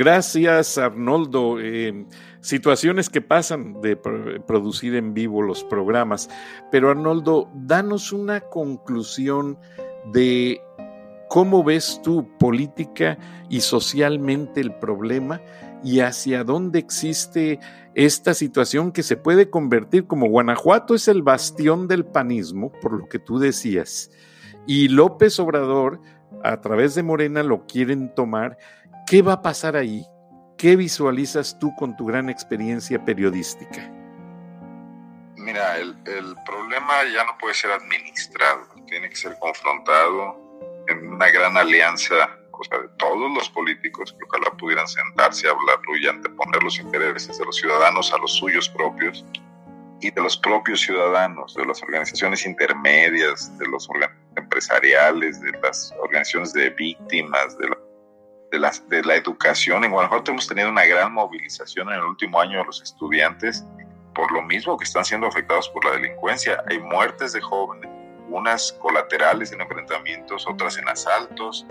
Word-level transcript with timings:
Gracias, 0.00 0.78
Arnoldo. 0.78 1.60
Eh, 1.60 2.06
situaciones 2.40 3.10
que 3.10 3.20
pasan 3.20 3.82
de 3.82 3.96
producir 3.96 4.94
en 4.94 5.12
vivo 5.12 5.42
los 5.42 5.62
programas. 5.62 6.30
Pero, 6.70 6.88
Arnoldo, 6.88 7.50
danos 7.52 8.10
una 8.10 8.40
conclusión 8.40 9.58
de 10.10 10.62
cómo 11.28 11.62
ves 11.62 12.00
tú 12.02 12.26
política 12.38 13.18
y 13.50 13.60
socialmente 13.60 14.62
el 14.62 14.72
problema 14.72 15.42
y 15.84 16.00
hacia 16.00 16.44
dónde 16.44 16.78
existe 16.78 17.60
esta 17.94 18.32
situación 18.32 18.92
que 18.92 19.02
se 19.02 19.18
puede 19.18 19.50
convertir 19.50 20.06
como 20.06 20.30
Guanajuato 20.30 20.94
es 20.94 21.08
el 21.08 21.20
bastión 21.20 21.88
del 21.88 22.06
panismo, 22.06 22.72
por 22.80 22.94
lo 22.94 23.06
que 23.06 23.18
tú 23.18 23.38
decías, 23.38 24.10
y 24.66 24.88
López 24.88 25.38
Obrador 25.40 26.00
a 26.42 26.60
través 26.60 26.94
de 26.94 27.02
Morena 27.02 27.42
lo 27.42 27.66
quieren 27.66 28.14
tomar. 28.14 28.58
¿Qué 29.10 29.22
va 29.22 29.32
a 29.32 29.42
pasar 29.42 29.74
ahí? 29.74 30.06
¿Qué 30.56 30.76
visualizas 30.76 31.58
tú 31.58 31.74
con 31.74 31.96
tu 31.96 32.06
gran 32.06 32.30
experiencia 32.30 33.04
periodística? 33.04 33.90
Mira, 35.36 35.78
el, 35.78 35.96
problema 36.46 37.02
ya 37.12 37.24
no 37.24 37.36
puede 37.40 37.54
ser 37.54 37.72
administrado, 37.72 38.68
tiene 38.86 39.10
que 39.10 39.16
ser 39.16 39.36
confrontado 39.40 40.38
en 40.86 41.08
una 41.08 41.28
gran 41.28 41.56
alianza 41.56 42.38
o 42.52 42.62
sea, 42.62 42.78
de 42.78 42.88
todos 42.98 43.34
los 43.34 43.50
políticos 43.50 44.14
que 44.16 44.24
ojalá 44.28 44.56
pudieran 44.56 44.86
sentarse 44.86 45.48
a 45.48 45.50
hablarlo 45.50 45.96
y 45.96 46.06
anteponer 46.06 46.62
los 46.62 46.78
intereses 46.78 47.36
de 47.36 47.44
los 47.44 47.56
ciudadanos 47.56 48.12
a 48.12 48.18
los 48.18 48.34
suyos 48.34 48.68
propios 48.68 49.24
y 50.00 50.12
de 50.12 50.22
los 50.22 50.36
propios 50.36 50.82
ciudadanos, 50.82 51.56
de 51.56 51.66
las 51.66 51.82
organizaciones 51.82 52.46
intermedias, 52.46 53.58
de 53.58 53.66
los 53.66 53.88
empresariales, 54.36 55.40
de 55.40 55.50
las 55.60 55.92
organizaciones 56.00 56.52
de 56.52 56.70
víctimas, 56.70 57.58
de 57.58 57.70
la, 57.70 57.76
de, 58.50 58.58
las, 58.58 58.88
de 58.88 59.02
la 59.02 59.14
educación. 59.14 59.84
En 59.84 59.92
Guanajuato 59.92 60.30
hemos 60.30 60.46
tenido 60.46 60.68
una 60.68 60.84
gran 60.84 61.12
movilización 61.12 61.88
en 61.88 61.96
el 61.96 62.04
último 62.04 62.40
año 62.40 62.58
de 62.58 62.64
los 62.64 62.82
estudiantes 62.82 63.64
por 64.14 64.30
lo 64.32 64.42
mismo 64.42 64.76
que 64.76 64.84
están 64.84 65.04
siendo 65.04 65.26
afectados 65.26 65.68
por 65.70 65.84
la 65.84 65.92
delincuencia. 65.92 66.62
Hay 66.68 66.78
muertes 66.78 67.32
de 67.32 67.40
jóvenes, 67.40 67.88
unas 68.28 68.72
colaterales 68.74 69.52
en 69.52 69.60
enfrentamientos, 69.60 70.46
otras 70.46 70.76
en 70.78 70.88
asaltos, 70.88 71.66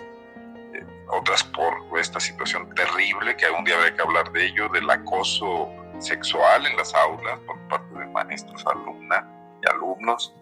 eh, 0.74 0.86
otras 1.10 1.44
por 1.44 1.74
esta 2.00 2.20
situación 2.20 2.74
terrible 2.76 3.36
que 3.36 3.46
algún 3.46 3.66
día 3.66 3.76
habrá 3.76 3.96
que 3.96 4.02
hablar 4.02 4.32
de 4.32 4.46
ello, 4.48 4.70
del 4.70 4.90
acoso 4.90 5.70
sexual 6.00 6.66
en 6.66 6.78
las 6.78 6.94
aulas 6.94 7.40
por 7.46 7.60
parte 7.68 8.00
de 8.00 8.06
maestros, 8.08 8.66
alumnas 8.66 9.24
y 9.62 9.70
alumnos. 9.70 10.34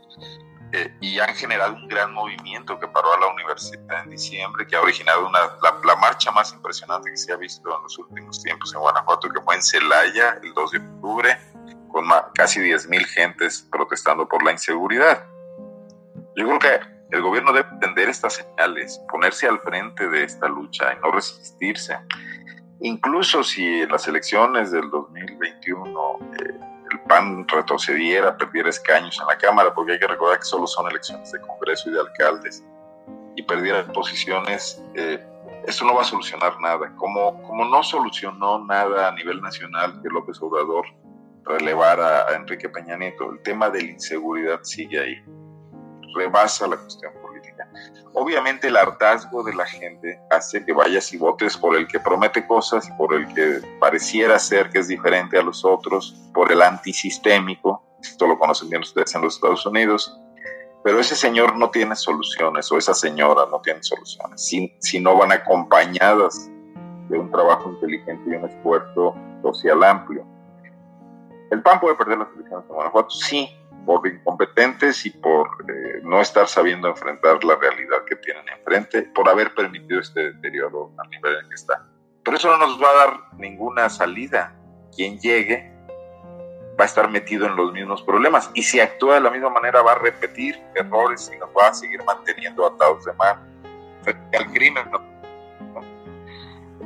Eh, 0.73 0.93
y 0.99 1.19
han 1.19 1.33
generado 1.33 1.75
un 1.75 1.87
gran 1.87 2.13
movimiento 2.13 2.77
que 2.77 2.87
paró 2.87 3.13
a 3.13 3.19
la 3.19 3.27
universidad 3.27 4.03
en 4.03 4.09
diciembre, 4.09 4.67
que 4.67 4.75
ha 4.75 4.81
originado 4.81 5.25
una, 5.25 5.39
la, 5.61 5.95
marcha 5.95 6.29
más 6.31 6.51
impresionante 6.51 7.09
que 7.09 7.15
se 7.15 7.31
ha 7.31 7.37
visto 7.37 7.73
en 7.73 7.83
los 7.83 7.97
últimos 7.97 8.43
tiempos 8.43 8.73
en 8.73 8.81
Guanajuato, 8.81 9.29
que 9.29 9.41
fue 9.41 9.55
en 9.55 9.61
Celaya 9.61 10.39
el 10.43 10.53
2 10.53 10.71
de 10.71 10.77
octubre, 10.79 11.37
con 11.89 12.05
casi 12.35 12.59
10.000 12.59 13.05
gentes 13.05 13.65
protestando 13.71 14.27
por 14.27 14.43
la 14.43 14.51
inseguridad. 14.51 15.25
Yo 16.35 16.45
creo 16.45 16.59
que 16.59 16.79
el 17.11 17.21
gobierno 17.21 17.53
debe 17.53 17.69
entender 17.69 18.09
estas 18.09 18.33
señales, 18.33 19.01
ponerse 19.09 19.47
al 19.47 19.59
frente 19.61 20.09
de 20.09 20.25
esta 20.25 20.49
lucha 20.49 20.93
y 20.93 20.99
no 20.99 21.11
resistirse. 21.11 21.97
Incluso 22.81 23.41
si 23.41 23.85
las 23.87 24.07
elecciones 24.07 24.71
del 24.71 24.89
2021 24.89 26.19
eh, 26.39 26.76
el 26.91 26.99
PAN 27.01 27.47
retrocediera, 27.47 28.37
perdiera 28.37 28.69
escaños 28.69 29.19
en 29.19 29.27
la 29.27 29.37
Cámara, 29.37 29.73
porque 29.73 29.93
hay 29.93 29.99
que 29.99 30.07
recordar 30.07 30.39
que 30.39 30.45
solo 30.45 30.67
son 30.67 30.89
elecciones 30.89 31.31
de 31.31 31.39
Congreso 31.41 31.89
y 31.89 31.93
de 31.93 31.99
alcaldes, 31.99 32.63
y 33.35 33.43
perdiera 33.43 33.85
posiciones, 33.93 34.83
eh, 34.95 35.23
eso 35.65 35.85
no 35.85 35.95
va 35.95 36.01
a 36.01 36.05
solucionar 36.05 36.59
nada. 36.59 36.93
Como, 36.95 37.41
como 37.43 37.65
no 37.65 37.83
solucionó 37.83 38.65
nada 38.65 39.09
a 39.09 39.11
nivel 39.11 39.41
nacional 39.41 39.99
que 40.01 40.09
López 40.09 40.41
Obrador 40.41 40.85
relevara 41.43 42.27
a 42.27 42.35
Enrique 42.35 42.69
Peña 42.69 42.97
Nieto, 42.97 43.31
el 43.31 43.41
tema 43.41 43.69
de 43.69 43.81
la 43.81 43.91
inseguridad 43.91 44.59
sigue 44.63 44.99
ahí 44.99 45.23
rebasa 46.17 46.67
la 46.67 46.77
cuestión 46.77 47.13
política. 47.21 47.69
Obviamente 48.13 48.67
el 48.67 48.77
hartazgo 48.77 49.43
de 49.43 49.53
la 49.53 49.65
gente 49.65 50.19
hace 50.31 50.65
que 50.65 50.73
vayas 50.73 51.13
y 51.13 51.17
votes 51.17 51.55
por 51.55 51.75
el 51.75 51.87
que 51.87 51.99
promete 51.99 52.45
cosas 52.47 52.87
y 52.87 52.91
por 52.93 53.13
el 53.13 53.31
que 53.33 53.61
pareciera 53.79 54.39
ser 54.39 54.69
que 54.69 54.79
es 54.79 54.87
diferente 54.87 55.37
a 55.37 55.43
los 55.43 55.63
otros, 55.63 56.15
por 56.33 56.51
el 56.51 56.61
antisistémico, 56.61 57.83
esto 58.01 58.27
lo 58.27 58.37
conocen 58.37 58.69
bien 58.69 58.81
ustedes 58.81 59.13
en 59.15 59.21
los 59.21 59.35
Estados 59.35 59.65
Unidos, 59.65 60.19
pero 60.83 60.99
ese 60.99 61.15
señor 61.15 61.57
no 61.57 61.69
tiene 61.69 61.95
soluciones 61.95 62.71
o 62.71 62.77
esa 62.77 62.93
señora 62.93 63.45
no 63.51 63.59
tiene 63.61 63.83
soluciones 63.83 64.41
si, 64.41 64.73
si 64.79 64.99
no 64.99 65.17
van 65.17 65.31
acompañadas 65.31 66.49
de 67.09 67.19
un 67.19 67.31
trabajo 67.31 67.69
inteligente 67.71 68.23
y 68.29 68.35
un 68.35 68.45
esfuerzo 68.45 69.15
social 69.41 69.83
amplio. 69.83 70.25
¿El 71.51 71.61
PAN 71.61 71.79
puede 71.79 71.95
perder 71.95 72.19
las 72.19 72.27
elecciones 72.35 72.65
en 72.69 72.75
Guanajuato? 72.75 73.09
Sí, 73.09 73.49
por 73.87 74.05
incompetentes 74.05 75.05
y 75.05 75.11
por 75.11 75.47
eh, 75.69 76.01
no 76.03 76.19
estar 76.19 76.45
sabiendo 76.49 76.89
enfrentar 76.89 77.41
la 77.45 77.55
realidad 77.55 78.03
que 78.05 78.17
tienen 78.17 78.43
enfrente, 78.49 79.03
por 79.15 79.29
haber 79.29 79.55
permitido 79.55 80.01
este 80.01 80.33
deterioro 80.33 80.91
al 80.97 81.09
nivel 81.09 81.37
en 81.41 81.47
que 81.47 81.55
está. 81.55 81.87
Pero 82.21 82.35
eso 82.35 82.49
no 82.49 82.57
nos 82.57 82.83
va 82.83 82.89
a 82.89 82.93
dar 82.93 83.19
ninguna 83.37 83.89
salida. 83.89 84.53
Quien 84.93 85.17
llegue 85.19 85.71
va 86.77 86.83
a 86.83 86.85
estar 86.85 87.09
metido 87.09 87.47
en 87.47 87.55
los 87.55 87.71
mismos 87.71 88.03
problemas 88.03 88.51
y 88.53 88.63
si 88.63 88.81
actúa 88.81 89.15
de 89.15 89.21
la 89.21 89.31
misma 89.31 89.49
manera 89.49 89.81
va 89.81 89.93
a 89.93 89.99
repetir 89.99 90.61
errores 90.75 91.31
y 91.33 91.39
nos 91.39 91.49
va 91.57 91.69
a 91.69 91.73
seguir 91.73 92.03
manteniendo 92.03 92.67
atados 92.67 93.05
de 93.05 93.13
mano 93.13 93.41
frente 94.01 94.37
al 94.37 94.51
crimen. 94.51 94.85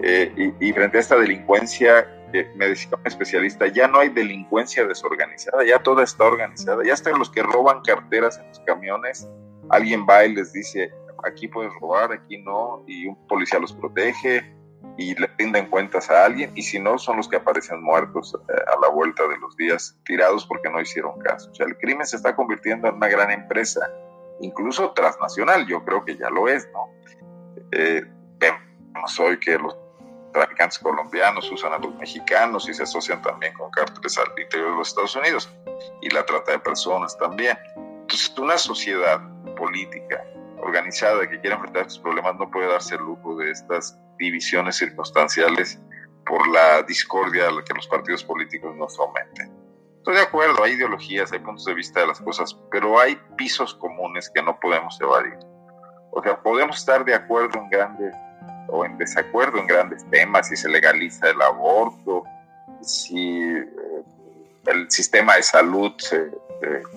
Eh, 0.04 0.54
y, 0.60 0.70
y 0.70 0.74
frente 0.74 0.98
a 0.98 1.02
esta 1.02 1.16
delincuencia 1.18 2.08
me 2.56 2.68
decía 2.68 2.92
un 2.98 3.06
especialista, 3.06 3.68
ya 3.68 3.88
no 3.88 4.00
hay 4.00 4.10
delincuencia 4.10 4.86
desorganizada, 4.86 5.64
ya 5.64 5.80
toda 5.80 6.04
está 6.04 6.26
organizada, 6.26 6.84
ya 6.84 6.94
están 6.94 7.18
los 7.20 7.30
que 7.30 7.44
roban 7.44 7.82
carteras 7.82 8.38
en 8.40 8.48
los 8.48 8.60
camiones, 8.62 9.28
alguien 9.70 10.06
va 10.10 10.26
y 10.26 10.36
les 10.36 10.54
dice, 10.54 10.92
aquí 11.24 11.48
puedes 11.48 11.72
robar, 11.80 12.12
aquí 12.12 12.42
no, 12.42 12.84
y 12.88 13.08
un 13.08 13.28
policía 13.28 13.60
los 13.60 13.74
protege 13.74 14.56
y 14.98 15.16
le 15.16 15.28
rinden 15.38 15.70
cuentas 15.70 16.10
a 16.10 16.26
alguien, 16.26 16.52
y 16.56 16.64
si 16.64 16.80
no, 16.80 16.98
son 16.98 17.18
los 17.18 17.28
que 17.28 17.38
aparecen 17.38 17.82
muertos 17.82 18.36
eh, 18.50 18.54
a 18.76 18.80
la 18.80 18.90
vuelta 18.90 19.28
de 19.28 19.38
los 19.38 19.56
días, 19.56 19.98
tirados 20.06 20.46
porque 20.46 20.70
no 20.70 20.82
hicieron 20.82 21.20
caso. 21.20 21.50
O 21.52 21.56
sea, 21.56 21.66
el 21.66 21.78
crimen 21.78 22.06
se 22.06 22.18
está 22.18 22.36
convirtiendo 22.36 22.88
en 22.88 22.96
una 22.96 23.08
gran 23.08 23.32
empresa, 23.32 23.90
incluso 24.42 24.92
transnacional, 24.92 25.66
yo 25.68 25.84
creo 25.86 26.04
que 26.04 26.18
ya 26.18 26.30
lo 26.30 26.48
es, 26.48 26.68
¿no? 26.74 26.90
Eh, 27.72 28.04
vemos 28.40 29.20
hoy 29.20 29.40
que 29.40 29.58
los 29.58 29.78
traficantes 30.32 30.80
colombianos 30.80 31.52
usan 31.52 31.74
a 31.74 31.78
los 31.78 31.96
mexicanos 31.96 32.68
y 32.70 32.74
se 32.74 32.84
asocian 32.84 33.22
también 33.22 33.54
con 33.54 33.70
cárteles 33.72 34.18
al 34.18 34.28
interior 34.40 34.72
de 34.72 34.78
los 34.78 34.90
Estados 34.90 35.16
Unidos 35.16 35.50
y 36.02 36.10
la 36.10 36.26
trata 36.26 36.54
de 36.54 36.60
personas 36.60 37.18
también. 37.18 37.58
Entonces, 37.76 38.34
una 38.38 38.58
sociedad 38.58 39.22
política 39.56 40.24
organizada 40.62 41.28
que 41.30 41.40
quiera 41.40 41.56
enfrentar 41.56 41.84
estos 41.84 42.00
problemas 42.00 42.36
no 42.38 42.50
puede 42.50 42.68
darse 42.68 42.96
el 42.96 43.02
lujo 43.02 43.36
de 43.38 43.52
estas 43.52 43.98
divisiones 44.18 44.78
circunstanciales 44.78 45.80
por 46.26 46.48
la 46.50 46.84
discordia 46.84 47.48
a 47.48 47.52
la 47.52 47.64
que 47.64 47.74
los 47.74 47.88
partidos 47.88 48.24
políticos 48.24 48.76
nos 48.76 48.96
someten. 48.96 49.52
Estoy 49.98 50.16
de 50.16 50.22
acuerdo, 50.22 50.64
hay 50.64 50.74
ideologías, 50.74 51.32
hay 51.32 51.40
puntos 51.40 51.66
de 51.66 51.74
vista 51.74 52.00
de 52.00 52.08
las 52.08 52.20
cosas, 52.22 52.58
pero 52.72 53.00
hay 53.00 53.20
pisos 53.38 53.76
comunes 53.76 54.32
que 54.34 54.42
no 54.42 54.60
podemos 54.60 55.00
evadir. 55.00 55.38
O 56.12 56.22
sea, 56.24 56.42
podemos 56.42 56.78
estar 56.78 57.06
de 57.06 57.14
acuerdo 57.14 57.60
en 57.60 57.70
grandes 57.70 58.16
o 58.72 58.86
en 58.86 58.98
desacuerdo 58.98 59.58
en 59.58 59.68
grandes 59.68 60.10
temas, 60.10 60.48
si 60.48 60.56
se 60.56 60.70
legaliza 60.70 61.30
el 61.30 61.42
aborto, 61.42 62.24
si 62.82 63.42
eh, 63.42 63.66
el 64.66 64.90
sistema 64.90 65.36
de 65.36 65.44
salud 65.44 65.92
se 65.98 66.32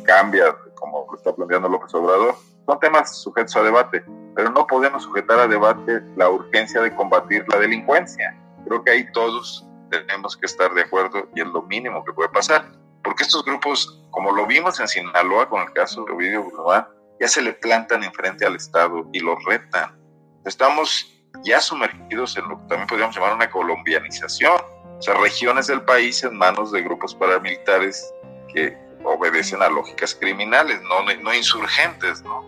cambia, 0.05 0.55
como 0.75 1.07
lo 1.11 1.17
está 1.17 1.35
planteando 1.35 1.69
López 1.69 1.95
Obrador, 1.95 2.37
son 2.67 2.81
temas 2.81 3.21
sujetos 3.21 3.57
a 3.57 3.63
debate, 3.63 4.05
pero 4.35 4.51
no 4.51 4.67
podemos 4.67 5.03
sujetar 5.03 5.39
a 5.39 5.49
debate 5.49 6.03
la 6.17 6.31
urgencia 6.31 6.81
de 6.81 6.95
combatir 6.95 7.45
la 7.49 7.59
delincuencia. 7.59 8.37
Creo 8.67 8.83
que 8.83 8.91
ahí 8.91 9.13
todos 9.13 9.67
tenemos 9.91 10.37
que 10.37 10.47
estar 10.47 10.73
de 10.73 10.83
acuerdo 10.83 11.29
y 11.35 11.41
es 11.41 11.47
lo 11.47 11.63
mínimo 11.63 12.05
que 12.05 12.13
puede 12.13 12.29
pasar, 12.31 12.67
porque 13.03 13.23
estos 13.23 13.45
grupos, 13.45 14.03
como 14.11 14.33
lo 14.33 14.47
vimos 14.47 14.81
en 14.81 14.89
Sinaloa 14.89 15.49
con 15.49 15.63
el 15.63 15.73
caso 15.73 16.05
de 16.05 16.13
Ovidio 16.13 16.43
Guzmán, 16.45 16.87
ya 17.21 17.29
se 17.29 17.43
le 17.43 17.53
plantan 17.53 18.03
enfrente 18.03 18.45
al 18.45 18.57
Estado 18.57 19.07
y 19.13 19.21
lo 19.21 19.37
retan. 19.37 19.99
Estamos 20.45 21.14
ya 21.43 21.61
sumergidos 21.61 22.37
en 22.37 22.49
lo 22.49 22.59
que 22.61 22.67
también 22.69 22.87
podríamos 22.87 23.17
llamar 23.17 23.35
una 23.35 23.51
colombianización, 23.51 24.61
o 24.99 25.03
sea, 25.03 25.15
regiones 25.15 25.67
del 25.67 25.83
país 25.83 26.23
en 26.25 26.37
manos 26.37 26.73
de 26.73 26.83
grupos 26.83 27.15
paramilitares 27.15 28.13
que 28.53 28.77
obedecen 29.05 29.63
a 29.63 29.69
lógicas 29.69 30.15
criminales, 30.15 30.81
no, 30.83 31.03
no 31.23 31.35
insurgentes, 31.35 32.23
¿no? 32.23 32.45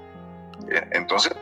Eh, 0.70 0.88
entonces, 0.92 1.34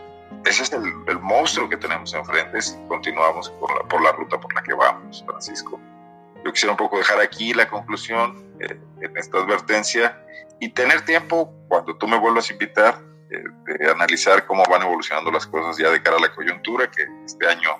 ese 0.44 0.62
es 0.62 0.72
el, 0.72 1.20
monstruo 1.20 1.68
que 1.68 1.76
tenemos 1.76 2.12
enfrente 2.14 2.60
si 2.60 2.76
continuamos 2.88 3.50
por 3.50 3.74
la, 3.76 3.88
por 3.88 4.02
la 4.02 4.12
ruta 4.12 4.40
por 4.40 4.52
la 4.54 4.62
que 4.62 4.74
vamos, 4.74 5.22
Francisco. 5.26 5.80
Yo 6.44 6.52
quisiera 6.52 6.72
un 6.72 6.76
poco 6.76 6.98
dejar 6.98 7.20
aquí 7.20 7.54
la 7.54 7.68
conclusión 7.68 8.44
eh, 8.60 8.78
en 9.00 9.16
esta 9.16 9.38
advertencia 9.38 10.20
y 10.60 10.68
tener 10.70 11.02
tiempo 11.04 11.52
cuando 11.68 11.96
tú 11.96 12.06
me 12.06 12.18
vuelvas 12.18 12.50
a 12.50 12.52
invitar 12.52 13.00
de 13.38 13.90
analizar 13.90 14.46
cómo 14.46 14.62
van 14.70 14.82
evolucionando 14.82 15.30
las 15.30 15.46
cosas 15.46 15.76
ya 15.76 15.90
de 15.90 16.02
cara 16.02 16.16
a 16.16 16.20
la 16.20 16.34
coyuntura, 16.34 16.90
que 16.90 17.06
este 17.24 17.46
año 17.46 17.70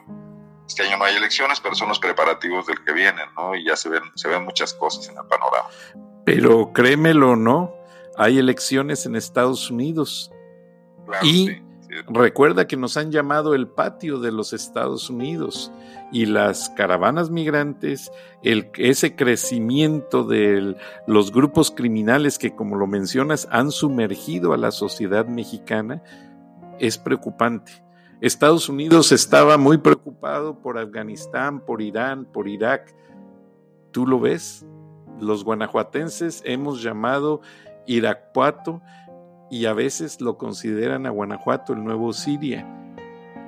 este 0.67 0.83
año 0.83 0.97
no 0.97 1.05
hay 1.05 1.17
elecciones, 1.17 1.61
pero 1.61 1.75
son 1.75 1.89
los 1.89 1.99
preparativos 1.99 2.67
del 2.67 2.83
que 2.85 2.93
vienen, 2.93 3.27
¿no? 3.37 3.55
Y 3.55 3.67
ya 3.67 3.77
se 3.77 3.89
ven, 3.89 4.03
se 4.15 4.29
ven 4.29 4.45
muchas 4.45 4.73
cosas 4.73 5.09
en 5.09 5.17
el 5.19 5.27
panorama. 5.27 5.69
Pero 6.25 6.73
créemelo 6.73 7.33
o 7.33 7.37
no, 7.37 7.75
hay 8.17 8.39
elecciones 8.39 9.05
en 9.07 9.17
Estados 9.17 9.71
Unidos. 9.71 10.31
y 11.23 11.61
recuerda 12.09 12.67
que 12.67 12.77
nos 12.77 12.97
han 12.97 13.11
llamado 13.11 13.55
el 13.55 13.69
patio 13.69 14.19
de 14.19 14.33
los 14.33 14.53
Estados 14.53 15.11
Unidos 15.11 15.73
y 16.13 16.27
las 16.27 16.69
caravanas 16.71 17.31
migrantes, 17.31 18.11
el, 18.43 18.71
ese 18.77 19.17
crecimiento 19.17 20.25
de 20.25 20.77
los 21.07 21.33
grupos 21.33 21.71
criminales 21.71 22.39
que, 22.39 22.55
como 22.55 22.77
lo 22.77 22.87
mencionas, 22.87 23.49
han 23.51 23.71
sumergido 23.71 24.53
a 24.53 24.57
la 24.57 24.71
sociedad 24.71 25.27
mexicana, 25.27 26.03
es 26.79 26.99
preocupante. 26.99 27.85
Estados 28.21 28.69
Unidos 28.69 29.13
estaba 29.13 29.59
muy 29.59 29.79
preocupado 29.79 30.61
por 30.61 30.79
Afganistán, 30.79 31.61
por 31.61 31.83
Irán, 31.83 32.25
por 32.25 32.49
Irak. 32.49 32.95
¿Tú 33.91 34.07
lo 34.07 34.21
ves? 34.21 34.65
Los 35.21 35.45
guanajuatenses 35.45 36.43
hemos 36.45 36.83
llamado 36.83 37.41
Irapuato 37.87 38.81
y 39.55 39.67
a 39.67 39.73
veces 39.73 40.21
lo 40.21 40.37
consideran 40.37 41.07
a 41.07 41.11
Guanajuato 41.11 41.75
el 41.75 41.85
nuevo 41.85 42.13
Siria. 42.13 42.67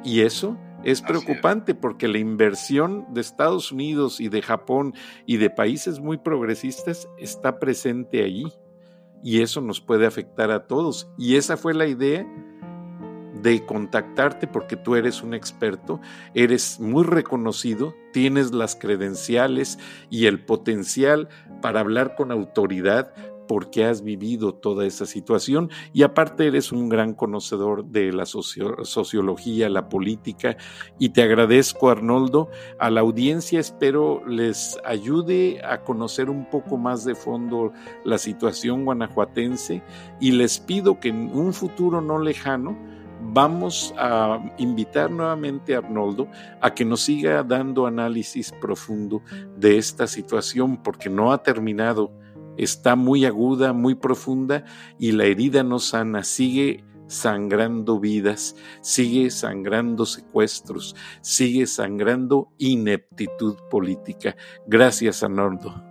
Y 0.04 0.20
eso 0.20 0.56
es 0.84 1.02
preocupante 1.02 1.74
porque 1.74 2.06
la 2.06 2.18
inversión 2.18 3.12
de 3.12 3.22
Estados 3.22 3.72
Unidos 3.72 4.20
y 4.20 4.28
de 4.28 4.40
Japón 4.40 4.94
y 5.26 5.38
de 5.38 5.50
países 5.50 5.98
muy 5.98 6.16
progresistas 6.16 7.08
está 7.18 7.58
presente 7.58 8.22
allí. 8.22 8.52
Y 9.20 9.42
eso 9.42 9.60
nos 9.60 9.80
puede 9.80 10.06
afectar 10.06 10.52
a 10.52 10.68
todos. 10.68 11.10
Y 11.18 11.34
esa 11.34 11.56
fue 11.56 11.74
la 11.74 11.88
idea 11.88 12.24
de 13.42 13.66
contactarte 13.66 14.46
porque 14.46 14.76
tú 14.76 14.94
eres 14.94 15.24
un 15.24 15.34
experto, 15.34 16.00
eres 16.34 16.78
muy 16.78 17.02
reconocido, 17.02 17.96
tienes 18.12 18.52
las 18.52 18.76
credenciales 18.76 19.80
y 20.08 20.26
el 20.26 20.44
potencial 20.44 21.28
para 21.60 21.80
hablar 21.80 22.14
con 22.14 22.30
autoridad 22.30 23.12
porque 23.46 23.84
has 23.84 24.02
vivido 24.02 24.54
toda 24.54 24.86
esa 24.86 25.06
situación 25.06 25.70
y 25.92 26.02
aparte 26.02 26.46
eres 26.46 26.72
un 26.72 26.88
gran 26.88 27.14
conocedor 27.14 27.84
de 27.86 28.12
la 28.12 28.26
sociología, 28.26 29.68
la 29.68 29.88
política 29.88 30.56
y 30.98 31.10
te 31.10 31.22
agradezco 31.22 31.90
Arnoldo. 31.90 32.50
A 32.78 32.90
la 32.90 33.00
audiencia 33.00 33.60
espero 33.60 34.24
les 34.26 34.78
ayude 34.84 35.60
a 35.64 35.82
conocer 35.82 36.30
un 36.30 36.48
poco 36.50 36.76
más 36.76 37.04
de 37.04 37.14
fondo 37.14 37.72
la 38.04 38.18
situación 38.18 38.84
guanajuatense 38.84 39.82
y 40.20 40.32
les 40.32 40.58
pido 40.58 41.00
que 41.00 41.08
en 41.08 41.30
un 41.36 41.52
futuro 41.52 42.00
no 42.00 42.18
lejano 42.18 42.76
vamos 43.20 43.94
a 43.96 44.38
invitar 44.58 45.10
nuevamente 45.10 45.74
a 45.74 45.78
Arnoldo 45.78 46.28
a 46.60 46.74
que 46.74 46.84
nos 46.84 47.02
siga 47.02 47.42
dando 47.42 47.86
análisis 47.86 48.52
profundo 48.52 49.22
de 49.56 49.78
esta 49.78 50.06
situación 50.06 50.82
porque 50.82 51.08
no 51.08 51.32
ha 51.32 51.42
terminado, 51.42 52.12
está 52.56 52.96
muy 52.96 53.24
aguda, 53.24 53.72
muy 53.72 53.94
profunda 53.94 54.64
y 54.98 55.12
la 55.12 55.24
herida 55.24 55.62
no 55.62 55.78
sana, 55.78 56.24
sigue 56.24 56.84
sangrando 57.08 58.00
vidas, 58.00 58.56
sigue 58.80 59.30
sangrando 59.30 60.06
secuestros, 60.06 60.96
sigue 61.20 61.66
sangrando 61.66 62.52
ineptitud 62.58 63.56
política. 63.70 64.36
Gracias, 64.66 65.22
Arnoldo. 65.22 65.82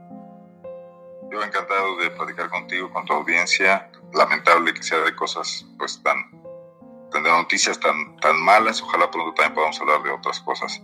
Yo 1.32 1.44
encantado 1.44 1.98
de 1.98 2.10
platicar 2.12 2.50
contigo, 2.50 2.92
con 2.92 3.06
tu 3.06 3.14
audiencia. 3.14 3.92
Lamentable 4.14 4.74
que 4.74 4.84
sea 4.84 5.00
de 5.00 5.16
cosas 5.16 5.66
pues 5.78 6.02
tan 6.02 6.18
tener 7.12 7.32
noticias 7.32 7.80
tan, 7.80 8.16
tan 8.18 8.40
malas. 8.42 8.82
Ojalá 8.82 9.10
pronto 9.12 9.34
también 9.34 9.56
podamos 9.56 9.80
hablar 9.82 10.04
de 10.04 10.12
otras 10.12 10.40
cosas. 10.42 10.82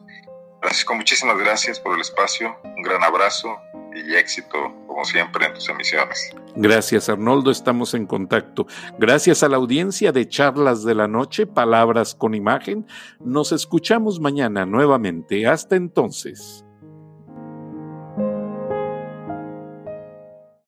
Francisco, 0.61 0.95
muchísimas 0.95 1.37
gracias 1.37 1.79
por 1.79 1.95
el 1.95 2.01
espacio. 2.01 2.57
Un 2.63 2.81
gran 2.83 3.03
abrazo 3.03 3.57
y 3.93 4.15
éxito, 4.15 4.57
como 4.88 5.03
siempre, 5.05 5.45
en 5.45 5.53
tus 5.53 5.69
emisiones. 5.69 6.33
Gracias, 6.55 7.09
Arnoldo. 7.09 7.51
Estamos 7.51 7.93
en 7.93 8.05
contacto. 8.05 8.67
Gracias 8.97 9.43
a 9.43 9.49
la 9.49 9.57
audiencia 9.57 10.11
de 10.11 10.27
Charlas 10.27 10.83
de 10.83 10.95
la 10.95 11.07
Noche, 11.07 11.45
Palabras 11.47 12.15
con 12.15 12.33
Imagen. 12.33 12.85
Nos 13.19 13.51
escuchamos 13.51 14.19
mañana 14.19 14.65
nuevamente. 14.65 15.47
Hasta 15.47 15.75
entonces. 15.75 16.65